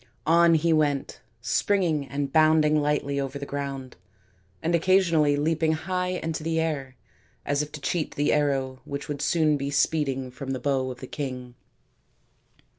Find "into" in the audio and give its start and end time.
6.23-6.41